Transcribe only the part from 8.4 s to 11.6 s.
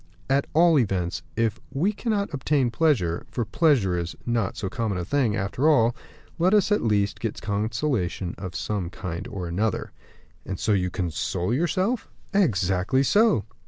some kind or another." "And so you console